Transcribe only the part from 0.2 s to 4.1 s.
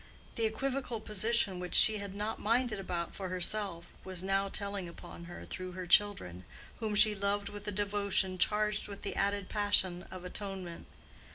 The equivocal position which she had not minded about for herself